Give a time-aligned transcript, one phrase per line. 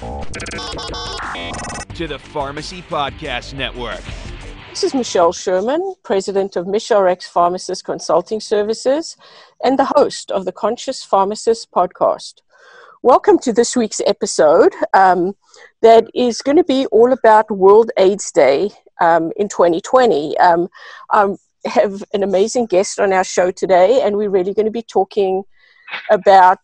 [0.00, 0.06] to
[2.08, 4.00] the Pharmacy Podcast Network.
[4.70, 9.18] This is Michelle Sherman, President of MishRx Pharmacist Consulting Services
[9.62, 12.36] and the host of the Conscious Pharmacist Podcast.
[13.02, 15.36] Welcome to this week's episode um,
[15.82, 18.70] that is going to be all about World AIDS Day
[19.02, 20.38] um, in 2020.
[20.38, 20.68] Um,
[21.10, 21.34] I
[21.66, 25.42] have an amazing guest on our show today, and we're really going to be talking
[26.10, 26.58] about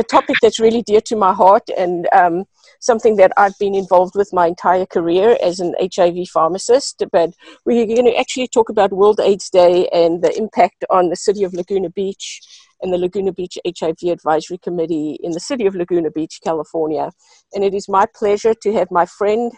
[0.00, 2.44] a topic that's really dear to my heart and um,
[2.80, 7.04] something that I've been involved with my entire career as an HIV pharmacist.
[7.12, 7.34] But
[7.64, 11.44] we're going to actually talk about World AIDS Day and the impact on the city
[11.44, 12.40] of Laguna Beach
[12.80, 17.10] and the Laguna Beach HIV Advisory Committee in the city of Laguna Beach, California.
[17.52, 19.52] And it is my pleasure to have my friend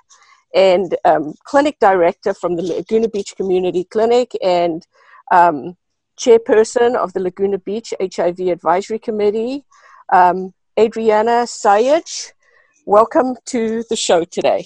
[0.55, 4.87] and um, clinic director from the Laguna Beach Community Clinic and
[5.31, 5.77] um,
[6.19, 9.65] chairperson of the Laguna Beach HIV Advisory Committee,
[10.13, 12.33] um, Adriana Sayaj,
[12.87, 14.65] welcome to the show today.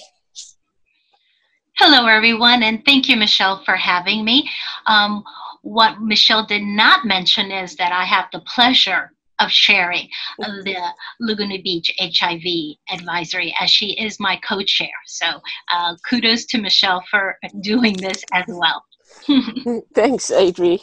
[1.77, 4.49] Hello, everyone, and thank you, Michelle, for having me.
[4.87, 5.23] Um,
[5.61, 10.75] what Michelle did not mention is that I have the pleasure of sharing the
[11.19, 14.89] Laguna Beach HIV advisory as she is my co chair.
[15.05, 15.27] So,
[15.71, 18.83] uh, kudos to Michelle for doing this as well.
[19.93, 20.81] Thanks, Adri.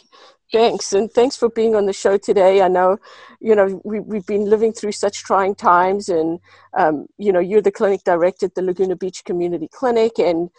[0.55, 2.61] Thanks, and thanks for being on the show today.
[2.61, 2.97] I know,
[3.41, 6.39] you know, we, we've been living through such trying times, and,
[6.77, 10.49] um, you know, you're the clinic director at the Laguna Beach Community Clinic, and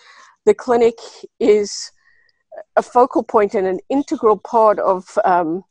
[0.45, 0.97] the clinic
[1.41, 1.93] is
[2.77, 5.65] a focal point and an integral part of um,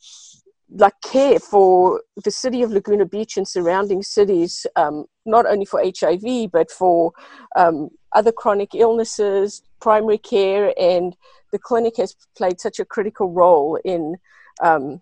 [0.72, 5.84] like care for the city of Laguna Beach and surrounding cities, um, not only for
[5.84, 7.12] HIV, but for
[7.56, 11.16] um, other chronic illnesses, primary care, and
[11.51, 14.16] the clinic has played such a critical role in
[14.63, 15.00] um,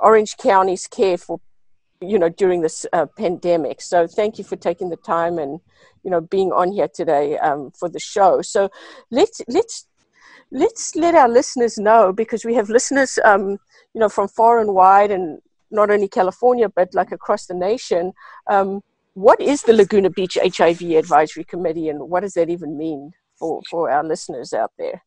[0.00, 1.40] Orange County's care for,
[2.00, 3.80] you know, during this uh, pandemic.
[3.80, 5.60] So thank you for taking the time and,
[6.02, 8.42] you know, being on here today um, for the show.
[8.42, 8.70] So
[9.12, 9.86] let's let's
[10.50, 13.50] let's let our listeners know because we have listeners, um,
[13.94, 15.38] you know, from far and wide and
[15.70, 18.12] not only California but like across the nation.
[18.50, 18.80] Um,
[19.14, 23.62] what is the Laguna Beach HIV Advisory Committee, and what does that even mean for
[23.70, 25.02] for our listeners out there?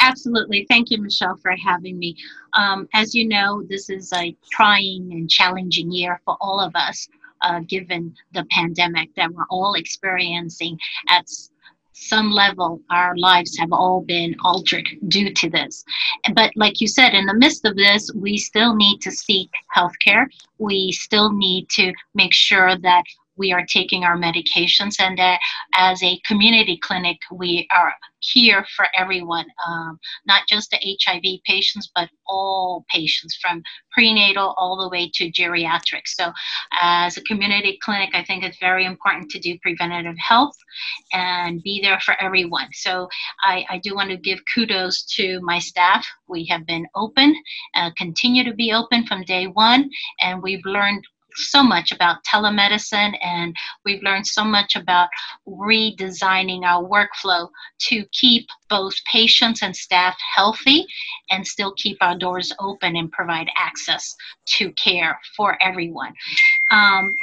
[0.00, 0.66] Absolutely.
[0.68, 2.16] Thank you, Michelle, for having me.
[2.56, 7.08] Um, as you know, this is a trying and challenging year for all of us,
[7.42, 10.78] uh, given the pandemic that we're all experiencing
[11.08, 11.26] at
[11.98, 15.82] some level our lives have all been altered due to this
[16.34, 20.26] but like you said in the midst of this we still need to seek healthcare
[20.58, 23.02] we still need to make sure that
[23.36, 25.38] we are taking our medications and that
[25.74, 31.90] as a community clinic we are here for everyone um, not just the hiv patients
[31.94, 36.32] but all patients from prenatal all the way to geriatrics so
[36.80, 40.56] as a community clinic i think it's very important to do preventative health
[41.12, 42.68] and be there for everyone.
[42.72, 43.08] So
[43.44, 46.06] i, I do want to give kudos to my staff.
[46.28, 47.34] We have been open
[47.74, 49.90] uh, continue to be open from day one
[50.22, 51.04] and we've learned
[51.36, 53.54] so much about telemedicine and
[53.84, 55.08] we've learned so much about
[55.46, 57.48] redesigning our workflow
[57.78, 60.86] to keep both patients and staff healthy
[61.30, 64.14] and still keep our doors open and provide access
[64.46, 66.12] to care for everyone.
[66.70, 67.14] Um,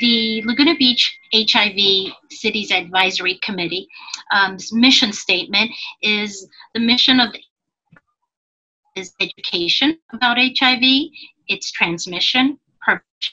[0.00, 3.86] the Laguna Beach HIV Cities Advisory Committee
[4.32, 5.70] um, mission statement
[6.02, 7.34] is the mission of
[8.96, 10.80] is education about HIV,
[11.48, 12.58] its transmission,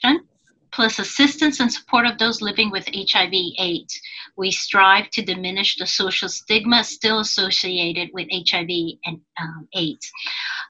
[0.00, 0.26] prevention,
[0.72, 4.00] plus assistance and support of those living with HIV AIDS.
[4.36, 8.68] We strive to diminish the social stigma still associated with HIV
[9.04, 10.10] and um, AIDS.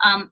[0.05, 0.31] Um,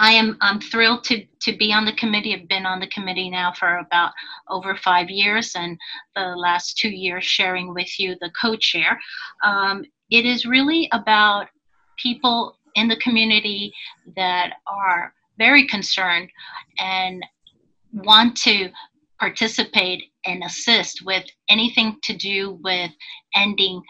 [0.00, 2.34] I am I'm thrilled to to be on the committee.
[2.34, 4.12] I've been on the committee now for about
[4.48, 5.76] over five years, and
[6.14, 9.00] the last two years sharing with you the co-chair.
[9.42, 11.48] Um, it is really about
[11.96, 13.72] people in the community
[14.16, 16.30] that are very concerned
[16.78, 17.24] and
[17.92, 18.70] want to
[19.18, 22.90] participate and assist with anything to do with
[23.34, 23.82] ending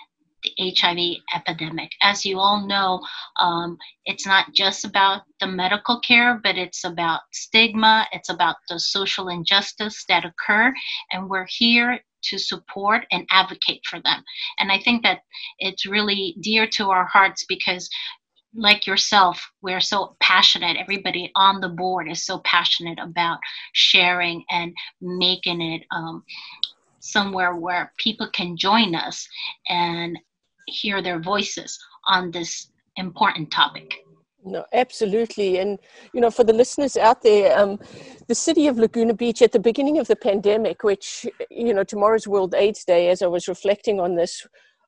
[0.43, 1.91] the HIV epidemic.
[2.03, 3.01] As you all know,
[3.41, 8.79] um, it's not just about the medical care, but it's about stigma, it's about the
[8.79, 10.73] social injustice that occur,
[11.13, 14.23] and we're here to support and advocate for them.
[14.59, 15.21] And I think that
[15.59, 17.89] it's really dear to our hearts because
[18.59, 20.77] like yourself, we're so passionate.
[20.77, 23.39] Everybody on the board is so passionate about
[23.73, 26.25] sharing and making it um,
[26.99, 29.27] somewhere where people can join us
[29.69, 30.19] and
[30.67, 31.79] hear their voices
[32.09, 33.95] on this important topic.
[34.45, 35.59] No, absolutely.
[35.59, 35.79] And,
[36.13, 37.79] you know, for the listeners out there, um,
[38.27, 42.27] the city of Laguna Beach at the beginning of the pandemic, which, you know, tomorrow's
[42.27, 44.47] World AIDS Day, as I was reflecting on this,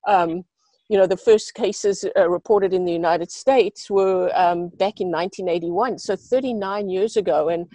[0.09, 0.45] um,
[0.91, 5.09] you know, the first cases uh, reported in the United States were um, back in
[5.09, 7.49] 1981, so 39 years ago.
[7.49, 7.69] And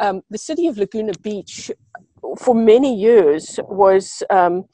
[0.00, 1.70] um, the city of Laguna Beach,
[2.38, 4.64] for many years, was um,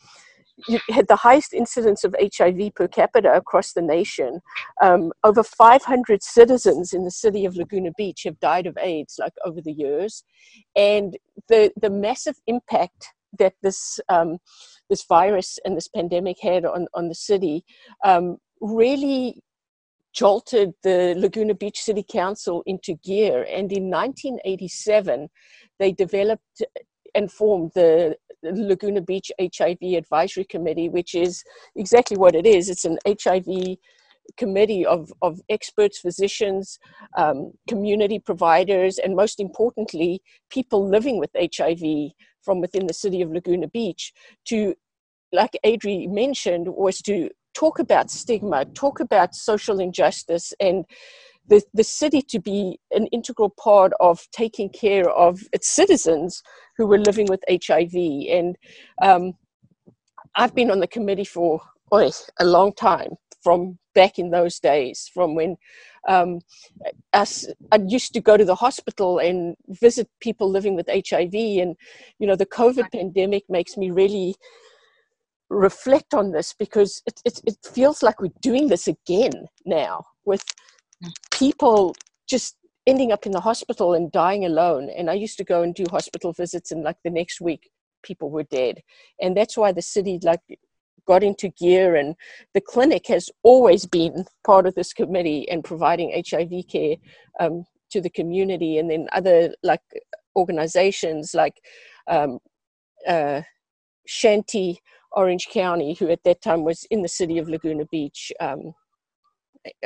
[0.91, 4.43] had the highest incidence of HIV per capita across the nation.
[4.81, 9.35] Um, over 500 citizens in the city of Laguna Beach have died of AIDS, like
[9.45, 10.23] over the years,
[10.77, 11.17] and
[11.49, 13.09] the the massive impact
[13.39, 14.39] that this um,
[14.89, 17.65] this virus and this pandemic had on, on the city
[18.05, 19.41] um, really
[20.15, 23.47] jolted the Laguna Beach City Council into gear.
[23.49, 25.29] And in 1987,
[25.79, 26.63] they developed
[27.15, 31.43] and formed the Laguna Beach HIV Advisory Committee, which is
[31.77, 32.69] exactly what it is.
[32.69, 33.77] It's an HIV
[34.37, 36.79] committee of, of experts, physicians,
[37.17, 40.21] um, community providers, and most importantly,
[40.51, 42.13] people living with HIV
[42.49, 44.11] from within the city of Laguna Beach
[44.47, 44.75] to,
[45.33, 50.87] like Adri mentioned, was to talk about stigma, talk about social injustice, and
[51.47, 56.43] the, the city to be an integral part of taking care of its citizens
[56.79, 57.93] who were living with HIV.
[58.31, 58.57] And
[59.03, 59.35] um,
[60.35, 61.61] I've been on the committee for
[61.93, 63.11] oh, a long time,
[63.43, 65.57] from back in those days, from when
[66.09, 66.41] um,
[67.13, 71.77] us, I used to go to the hospital and visit people living with HIV, and
[72.19, 74.35] you know the COVID pandemic makes me really
[75.51, 80.45] reflect on this because it, it, it feels like we're doing this again now with
[81.31, 81.97] people
[82.29, 82.57] just
[82.87, 84.91] ending up in the hospital and dying alone.
[84.91, 87.71] And I used to go and do hospital visits, and like the next week,
[88.03, 88.83] people were dead.
[89.21, 90.41] And that's why the city, like
[91.09, 92.15] got into gear and
[92.55, 96.97] the clinic has always been part of this committee and providing hiv care
[97.41, 99.81] um, to the community and then other like
[100.37, 101.57] organizations like
[102.09, 102.39] um,
[103.09, 103.41] uh,
[104.07, 104.77] Shanti
[105.13, 108.75] orange county who at that time was in the city of laguna beach um,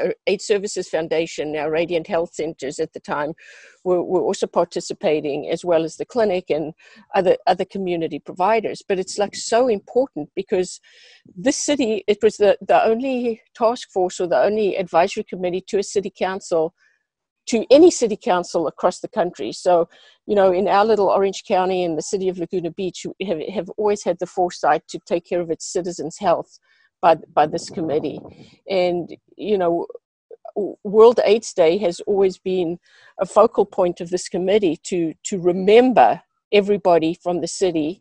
[0.00, 3.32] Uh, AIDS Services Foundation, now Radiant Health Centers at the time,
[3.84, 6.72] were, were also participating, as well as the clinic and
[7.14, 8.82] other other community providers.
[8.86, 10.80] But it's like so important because
[11.36, 15.78] this city, it was the, the only task force or the only advisory committee to
[15.78, 16.74] a city council
[17.46, 19.52] to any city council across the country.
[19.52, 19.88] So,
[20.26, 23.68] you know, in our little Orange County and the city of Laguna Beach, have, have
[23.76, 26.58] always had the foresight to take care of its citizens' health
[27.02, 28.20] by by this committee,
[28.70, 29.86] and you know,
[30.84, 32.78] World AIDS Day has always been
[33.18, 36.22] a focal point of this committee to to remember
[36.52, 38.00] everybody from the city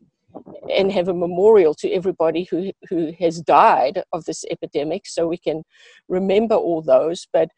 [0.74, 5.38] and have a memorial to everybody who who has died of this epidemic, so we
[5.38, 5.64] can
[6.08, 7.28] remember all those.
[7.34, 7.50] But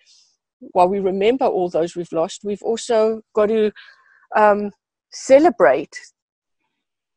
[0.71, 3.71] while we remember all those we've lost, we've also got to
[4.35, 4.71] um,
[5.11, 5.95] celebrate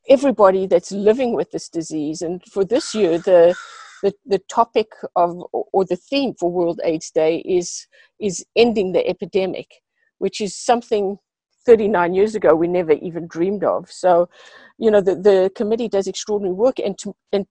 [0.09, 2.23] everybody that's living with this disease.
[2.23, 3.55] And for this year, the
[4.03, 7.87] the, the topic of or the theme for World AIDS Day is
[8.21, 9.69] is ending the epidemic,
[10.19, 11.19] which is something
[11.67, 13.91] 39 years ago we never even dreamed of.
[13.91, 14.29] So,
[14.79, 17.47] you know, the, the committee does extraordinary work, and to, and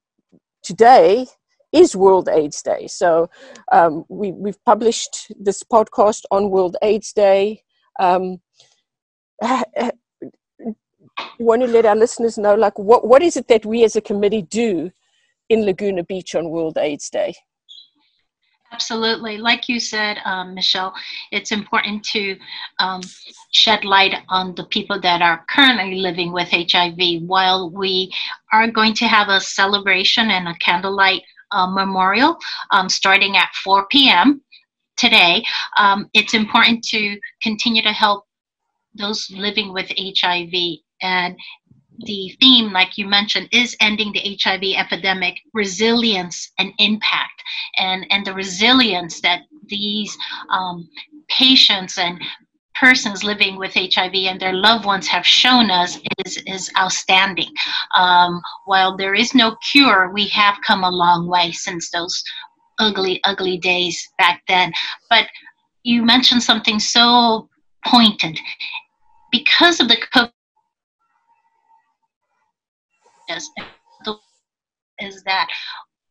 [0.62, 1.26] today
[1.72, 2.86] is World AIDS Day.
[2.86, 3.28] So
[3.72, 7.62] um, we we've published this podcast on World AIDS Day.
[8.00, 8.40] Um,
[11.38, 14.00] want to let our listeners know, like, what what is it that we as a
[14.00, 14.90] committee do
[15.48, 17.34] in Laguna Beach on World AIDS Day.
[18.72, 19.38] Absolutely.
[19.38, 20.92] Like you said, um, Michelle,
[21.30, 22.36] it's important to
[22.80, 23.00] um,
[23.52, 28.12] shed light on the people that are currently living with HIV while we
[28.52, 31.22] are going to have a celebration and a candlelight
[31.52, 32.36] uh, memorial
[32.72, 34.42] um, starting at 4 p.m.
[34.96, 35.44] today.
[35.78, 38.24] Um, it's important to continue to help
[38.94, 41.36] those living with HIV and
[41.98, 47.42] the theme, like you mentioned, is ending the HIV epidemic, resilience and impact,
[47.78, 50.16] and and the resilience that these
[50.50, 50.88] um,
[51.28, 52.20] patients and
[52.78, 57.50] persons living with HIV and their loved ones have shown us is is outstanding.
[57.96, 62.22] Um, while there is no cure, we have come a long way since those
[62.78, 64.72] ugly, ugly days back then.
[65.08, 65.26] But
[65.82, 67.48] you mentioned something so
[67.86, 68.38] pointed.
[69.32, 69.98] Because of the
[73.28, 74.16] the
[74.98, 75.48] is that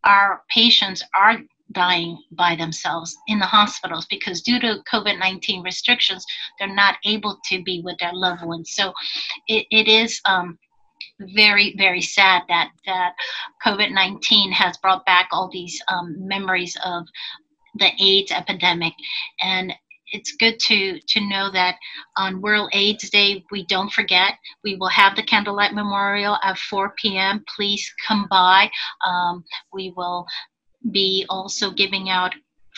[0.04, 1.40] our patients are
[1.72, 6.26] dying by themselves in the hospitals because due to COVID 19 restrictions,
[6.60, 8.72] they're not able to be with their loved ones.
[8.74, 8.94] So
[9.48, 10.58] it, it is um,
[11.20, 13.14] very, very sad that, that
[13.66, 17.06] COVID 19 has brought back all these um, memories of
[17.76, 18.94] the AIDS epidemic.
[19.42, 19.74] And
[20.12, 21.76] it's good to to know that
[22.18, 24.34] on World AIDS Day we don't forget.
[24.64, 27.44] We will have the candlelight memorial at 4 p.m.
[27.56, 28.70] Please come by.
[29.06, 29.44] Um,
[29.74, 30.26] we will
[30.92, 32.34] be also giving out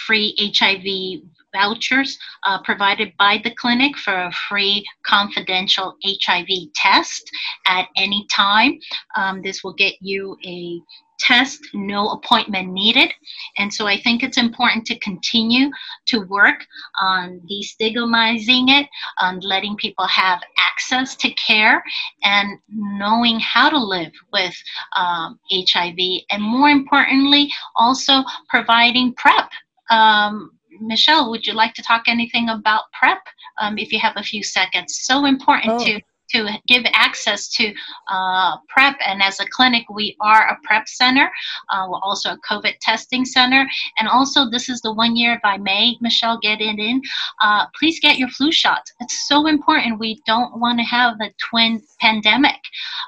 [0.06, 1.22] free HIV
[1.54, 7.30] vouchers uh, provided by the clinic for a free confidential HIV test
[7.66, 8.78] at any time.
[9.16, 10.80] Um, this will get you a
[11.20, 13.12] test, no appointment needed.
[13.58, 15.70] And so I think it's important to continue
[16.08, 16.66] to work
[17.00, 18.88] on destigmatizing it,
[19.20, 21.84] on letting people have access to care,
[22.24, 24.56] and knowing how to live with
[24.96, 25.98] um, HIV.
[26.32, 29.50] And more importantly, also providing PrEP.
[29.90, 33.22] Um, Michelle, would you like to talk anything about PrEP
[33.60, 35.00] um, if you have a few seconds?
[35.02, 35.86] So important oh.
[35.86, 37.74] to to give access to
[38.10, 38.96] uh, PrEP.
[39.06, 41.32] And as a clinic, we are a PrEP center.
[41.70, 43.68] Uh, we're also a COVID testing center.
[44.00, 47.02] And also, this is the one year, if I may, Michelle, get it in.
[47.42, 48.92] Uh, please get your flu shots.
[49.00, 50.00] It's so important.
[50.00, 52.60] We don't want to have the twin pandemic.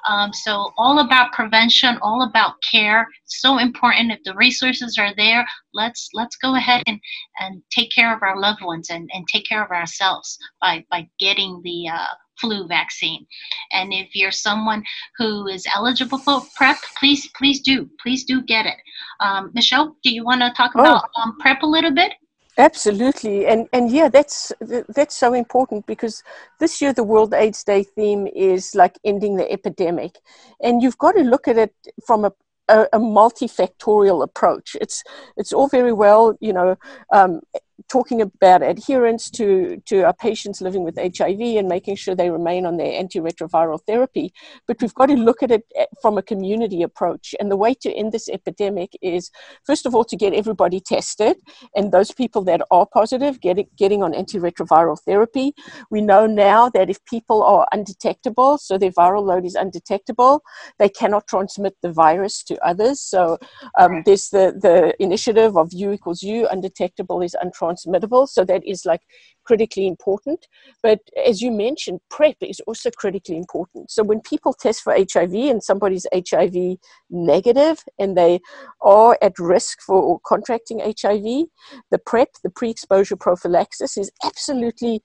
[0.08, 3.08] Um, so, all about prevention, all about care.
[3.26, 4.12] So important.
[4.12, 7.00] If the resources are there, let's let's go ahead and,
[7.40, 11.08] and take care of our loved ones and, and take care of ourselves by, by
[11.20, 12.08] getting the uh,
[12.40, 13.26] flu vaccine.
[13.72, 14.84] And if you're someone
[15.18, 18.78] who is eligible for PrEP, please, please do, please do get it.
[19.20, 20.82] Um, Michelle, do you want to talk oh.
[20.82, 22.14] about um, PrEP a little bit?
[22.58, 24.52] Absolutely, and and yeah, that's
[24.90, 26.24] that's so important because
[26.60, 30.18] this year the World AIDS Day theme is like ending the epidemic,
[30.62, 31.74] and you've got to look at it
[32.06, 32.34] from a
[32.70, 34.76] a, a multifactorial approach.
[34.80, 35.04] It's
[35.36, 36.78] it's all very well, you know,
[37.12, 37.42] um,
[37.88, 42.66] talking about adherence to, to our patients living with HIV and making sure they remain
[42.66, 44.34] on their antiretroviral therapy.
[44.68, 47.34] But we've got to look at it eh, from a community approach.
[47.40, 49.32] And the way to end this epidemic is,
[49.66, 51.38] first of all, to get everybody tested
[51.76, 55.54] and those people that are positive getting, getting on antiretroviral therapy.
[55.90, 60.42] We know now that if people are undetectable, so their viral load is undetectable,
[60.78, 63.00] they cannot transmit the virus to others.
[63.00, 63.38] So
[63.78, 68.28] um, there's the, the initiative of U equals U, undetectable is untransmittable transmittable.
[68.28, 69.02] So that is like
[69.46, 70.48] critically important.
[70.84, 73.92] But as you mentioned, PrEP is also critically important.
[73.92, 76.78] So when people test for HIV and somebody's HIV
[77.10, 78.40] negative and they
[78.82, 81.48] are at risk for contracting HIV,
[81.92, 85.02] the PrEP, the pre exposure prophylaxis, is absolutely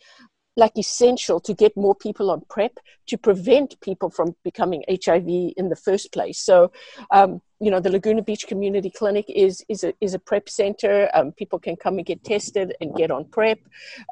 [0.57, 5.69] like essential to get more people on PrEP to prevent people from becoming HIV in
[5.69, 6.39] the first place.
[6.39, 6.71] So,
[7.11, 11.09] um, you know, the Laguna Beach Community Clinic is is a is a PrEP center.
[11.15, 13.59] Um, people can come and get tested and get on PrEP.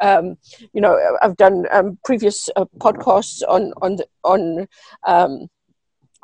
[0.00, 0.36] Um,
[0.72, 4.68] you know, I've done um, previous uh, podcasts on on the, on
[5.06, 5.48] um,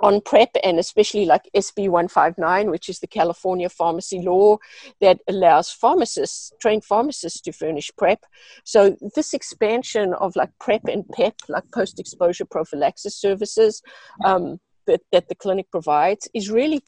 [0.01, 4.59] on PrEP and especially like SB 159, which is the California pharmacy law
[5.01, 8.25] that allows pharmacists, trained pharmacists, to furnish PrEP.
[8.65, 13.83] So, this expansion of like PrEP and PEP, like post exposure prophylaxis services
[14.25, 16.83] um, that, that the clinic provides, is really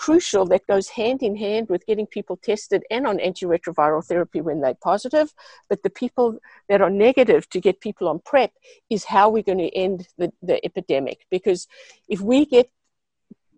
[0.00, 4.62] crucial that goes hand in hand with getting people tested and on antiretroviral therapy when
[4.62, 5.34] they're positive.
[5.68, 6.38] But the people
[6.70, 8.50] that are negative to get people on PrEP
[8.88, 11.26] is how we're going to end the, the epidemic.
[11.30, 11.68] Because
[12.08, 12.70] if we get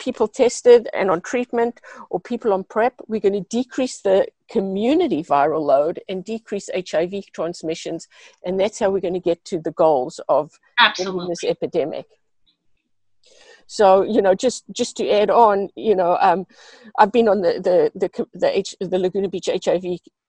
[0.00, 1.80] people tested and on treatment
[2.11, 7.26] or people on PrEP, we're going to decrease the community viral load and decrease HIV
[7.32, 8.08] transmissions.
[8.44, 11.28] And that's how we're going to get to the goals of Absolutely.
[11.28, 12.06] this epidemic.
[13.66, 16.47] So you know, just just to add on, you know, um,
[16.99, 19.85] I've been on the the the the, H, the Laguna Beach HIV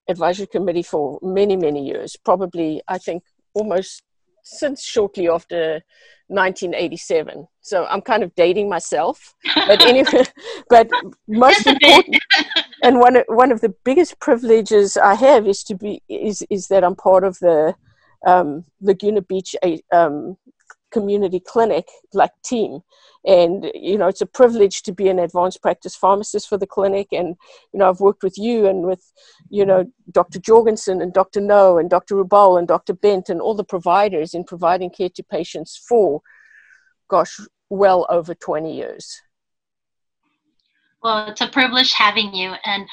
[0.10, 2.16] advisory committee for many many years.
[2.24, 3.24] Probably, I think
[3.54, 4.04] almost
[4.44, 5.82] since shortly after
[6.28, 7.48] 1987.
[7.62, 10.26] So I'm kind of dating myself, but anyway,
[10.70, 10.90] but
[11.28, 12.18] most important,
[12.84, 16.68] and one of, one of the biggest privileges I have is to be is is
[16.68, 17.76] that I'm part of the
[18.26, 19.56] um, Laguna Beach
[19.92, 20.38] um,
[20.94, 22.80] community clinic like team.
[23.26, 27.08] And you know it's a privilege to be an advanced practice pharmacist for the clinic.
[27.12, 27.36] And
[27.74, 29.12] you know i've worked with you and with
[29.50, 33.56] you know dr jorgensen and dr no and dr rubal and dr bent and all
[33.56, 36.22] the providers in providing care to patients for
[37.10, 39.22] gosh well over 20 years
[41.04, 42.88] Well, it's a privilege having you, and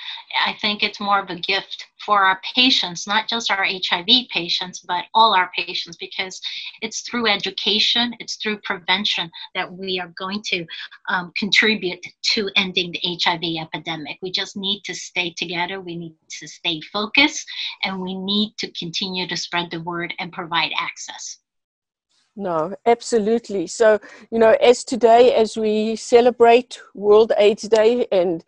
[0.45, 4.81] I think it's more of a gift for our patients, not just our HIV patients,
[4.81, 6.40] but all our patients, because
[6.83, 10.67] it's through education, it's through prevention that we are going to
[11.09, 14.19] um, contribute to ending the HIV epidemic.
[14.23, 17.47] We just need to stay together, we need to stay focused,
[17.85, 21.38] and we need to continue to spread the word and provide access.
[22.37, 23.67] No, absolutely.
[23.67, 23.99] So,
[24.31, 28.45] you know, as today, as we celebrate World AIDS Day, and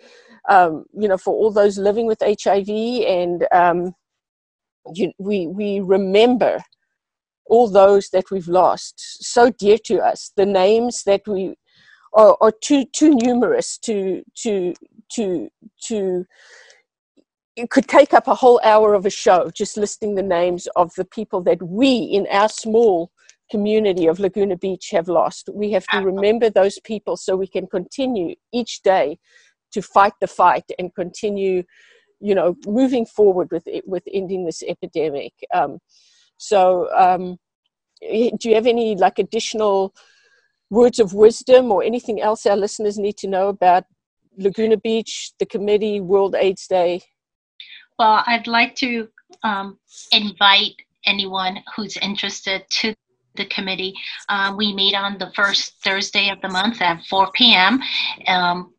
[0.49, 3.95] um, you know, for all those living with HIV, and um,
[4.95, 6.62] you, we we remember
[7.47, 10.33] all those that we've lost, so dear to us.
[10.37, 11.57] The names that we
[12.15, 14.75] are, are too too numerous to to
[15.15, 15.49] to
[15.89, 16.25] to.
[17.57, 20.95] It could take up a whole hour of a show just listing the names of
[20.95, 23.11] the people that we in our small
[23.52, 25.50] community of Laguna Beach have lost.
[25.52, 29.18] We have to remember those people so we can continue each day
[29.73, 31.62] to fight the fight and continue,
[32.18, 35.35] you know, moving forward with it, with ending this epidemic.
[35.52, 35.78] Um,
[36.38, 37.37] so, um,
[38.00, 39.94] do you have any like additional
[40.71, 43.85] words of wisdom or anything else our listeners need to know about
[44.38, 47.02] Laguna Beach, the committee, World AIDS Day?
[47.99, 49.09] Well, I'd like to
[49.42, 49.78] um,
[50.11, 52.94] invite anyone who's interested to
[53.37, 53.95] the committee.
[54.29, 57.81] Um, we meet on the first Thursday of the month at 4 p.m.
[58.27, 58.73] Um,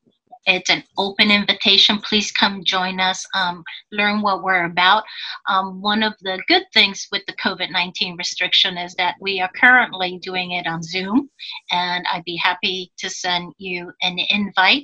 [0.46, 2.00] it's an open invitation.
[2.00, 5.04] Please come join us, um, learn what we're about.
[5.48, 9.50] Um, one of the good things with the COVID 19 restriction is that we are
[9.56, 11.30] currently doing it on Zoom,
[11.72, 14.84] and I'd be happy to send you an invite.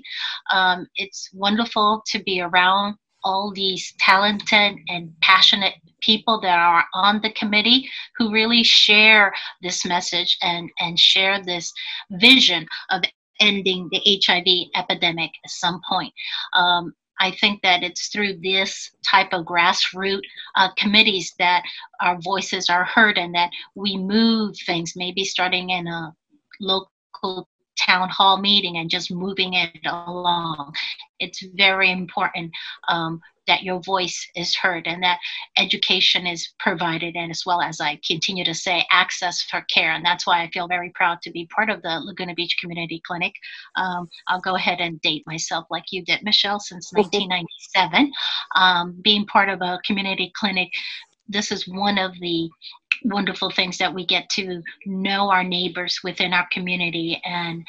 [0.52, 7.22] Um, it's wonderful to be around all these talented and passionate people that are on
[7.22, 11.74] the committee who really share this message and, and share this
[12.12, 13.04] vision of
[13.40, 16.14] ending the HIV epidemic at some point.
[16.56, 20.22] Um, I think that it's through this type of grassroots
[20.56, 21.64] uh, committees that
[22.02, 26.16] our voices are heard and that we move things, maybe starting in a
[26.62, 27.49] local
[27.86, 30.74] town hall meeting and just moving it along.
[31.20, 32.52] It's very important
[32.88, 35.18] um, that your voice is heard and that
[35.58, 39.92] education is provided, and as well as I continue to say, access for care.
[39.92, 43.02] And that's why I feel very proud to be part of the Laguna Beach Community
[43.06, 43.34] Clinic.
[43.76, 48.12] Um, I'll go ahead and date myself like you did, Michelle, since 1997.
[48.56, 50.70] Um, being part of a community clinic
[51.30, 52.50] this is one of the
[53.04, 57.66] wonderful things that we get to know our neighbors within our community and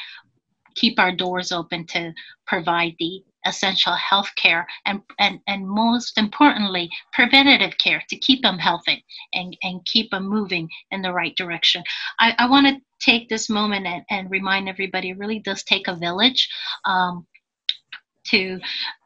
[0.74, 2.12] keep our doors open to
[2.46, 8.58] provide the essential health care and, and, and most importantly, preventative care to keep them
[8.58, 11.82] healthy and, and keep them moving in the right direction.
[12.18, 15.88] I, I want to take this moment and, and remind everybody it really does take
[15.88, 16.48] a village
[16.84, 17.26] um,
[18.26, 18.60] to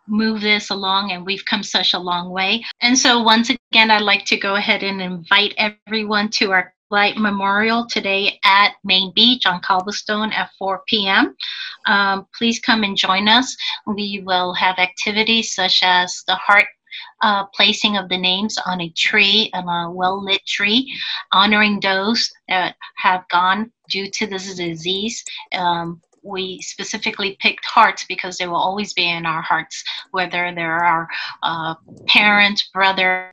[0.06, 2.64] move this along and we've come such a long way.
[2.80, 7.16] And so once again, I'd like to go ahead and invite everyone to our Light
[7.16, 11.34] Memorial today at Main Beach on Cobblestone at 4 p.m.
[11.86, 13.56] Um, please come and join us.
[13.86, 16.66] We will have activities such as the heart
[17.22, 20.94] uh, placing of the names on a tree, on a well lit tree,
[21.32, 25.24] honoring those that have gone due to this disease.
[25.52, 30.84] Um, we specifically picked hearts because they will always be in our hearts, whether they're
[30.84, 31.08] our
[31.42, 31.74] uh,
[32.08, 33.32] parents, brother,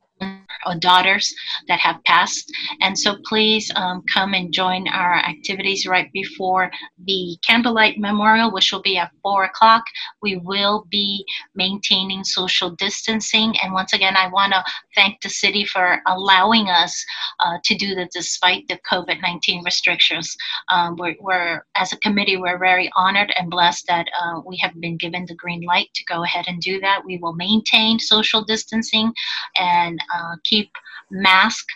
[0.66, 1.32] or daughters
[1.68, 2.50] that have passed.
[2.80, 6.70] And so please um, come and join our activities right before
[7.04, 9.84] the candlelight memorial, which will be at four o'clock.
[10.22, 13.54] We will be maintaining social distancing.
[13.62, 17.04] And once again, I want to thank the city for allowing us
[17.40, 20.36] uh, to do that despite the COVID 19 restrictions.
[20.68, 24.72] Um, we're, we're, as a committee, we're very honored and blessed that uh, we have
[24.80, 27.02] been given the green light to go ahead and do that.
[27.04, 29.12] We will maintain social distancing
[29.56, 30.70] and uh, keep
[31.10, 31.66] mask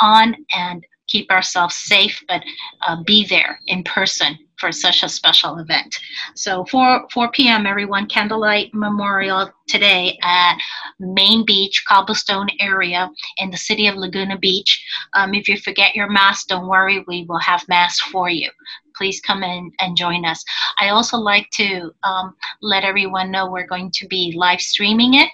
[0.00, 2.42] on and keep ourselves safe, but
[2.86, 5.94] uh, be there in person for such a special event.
[6.34, 7.66] So 4, 4 p.m.
[7.66, 10.58] everyone, Candlelight Memorial today at
[10.98, 14.84] Main Beach, Cobblestone area in the city of Laguna Beach.
[15.12, 18.50] Um, if you forget your mask, don't worry, we will have masks for you.
[18.96, 20.42] Please come in and join us.
[20.80, 25.28] I also like to um, let everyone know we're going to be live streaming it.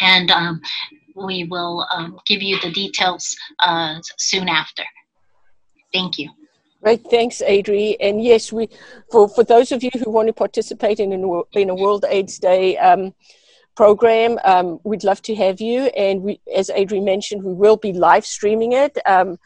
[0.00, 0.60] And um,
[1.26, 4.84] we will um, give you the details uh, soon after.
[5.92, 6.30] Thank you.
[6.80, 7.96] Right, thanks, Adri.
[8.00, 8.68] And yes, we
[9.10, 11.12] for for those of you who want to participate in
[11.52, 13.12] in a World AIDS Day um,
[13.78, 15.82] program, um, we'd love to have you.
[16.06, 18.98] And we, as Adri mentioned, we will be live streaming it.
[19.06, 19.38] Um,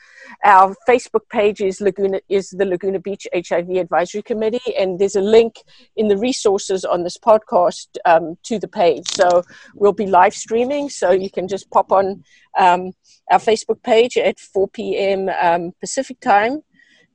[0.43, 5.21] our Facebook page is Laguna is the Laguna Beach HIV Advisory Committee, and there's a
[5.21, 5.57] link
[5.97, 9.07] in the resources on this podcast um, to the page.
[9.11, 9.43] So
[9.75, 12.25] we'll be live streaming, so you can just pop on
[12.59, 12.93] um,
[13.31, 15.29] our Facebook page at 4 p.m.
[15.43, 16.63] Um, Pacific time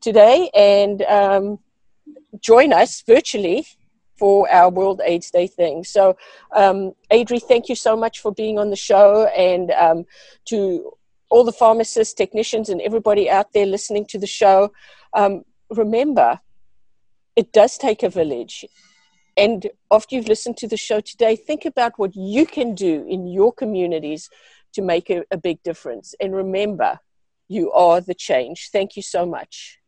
[0.02, 1.58] today and um,
[2.40, 3.66] join us virtually
[4.18, 5.84] for our World AIDS Day thing.
[5.84, 6.18] So,
[6.56, 10.06] um, Adri, thank you so much for being on the show, and um,
[10.46, 10.92] to
[11.30, 14.72] all the pharmacists, technicians, and everybody out there listening to the show.
[15.14, 16.40] Um, remember,
[17.36, 18.66] it does take a village.
[19.36, 23.28] And after you've listened to the show today, think about what you can do in
[23.28, 24.30] your communities
[24.74, 26.16] to make a, a big difference.
[26.20, 27.00] And remember,
[27.48, 28.70] you are the change.
[28.72, 29.80] Thank you so much.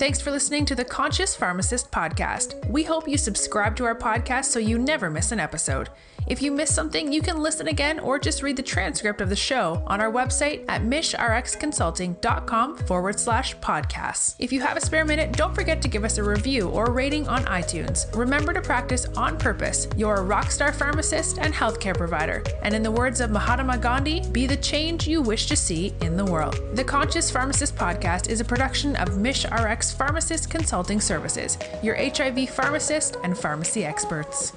[0.00, 2.66] Thanks for listening to the Conscious Pharmacist podcast.
[2.70, 5.90] We hope you subscribe to our podcast so you never miss an episode.
[6.30, 9.34] If you missed something, you can listen again or just read the transcript of the
[9.34, 14.36] show on our website at mishrxconsulting.com forward slash podcasts.
[14.38, 17.26] If you have a spare minute, don't forget to give us a review or rating
[17.26, 18.16] on iTunes.
[18.16, 19.88] Remember to practice on purpose.
[19.96, 22.44] You're a rockstar pharmacist and healthcare provider.
[22.62, 26.16] And in the words of Mahatma Gandhi, be the change you wish to see in
[26.16, 26.60] the world.
[26.74, 33.16] The Conscious Pharmacist podcast is a production of MishRx Pharmacist Consulting Services, your HIV pharmacist
[33.24, 34.52] and pharmacy experts.